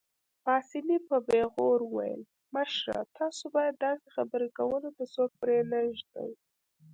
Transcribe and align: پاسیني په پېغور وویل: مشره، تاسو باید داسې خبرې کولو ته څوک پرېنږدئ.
پاسیني 0.43 0.97
په 1.07 1.15
پېغور 1.27 1.79
وویل: 1.85 2.21
مشره، 2.55 2.99
تاسو 3.17 3.43
باید 3.55 3.75
داسې 3.85 4.07
خبرې 4.15 4.47
کولو 4.57 4.89
ته 4.97 5.03
څوک 5.13 5.31
پرېنږدئ. 5.41 6.31